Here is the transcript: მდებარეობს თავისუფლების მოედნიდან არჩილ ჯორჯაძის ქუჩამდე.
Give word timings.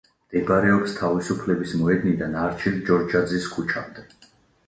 მდებარეობს 0.27 0.93
თავისუფლების 0.99 1.75
მოედნიდან 1.81 2.39
არჩილ 2.45 2.79
ჯორჯაძის 2.87 3.45
ქუჩამდე. 3.57 4.07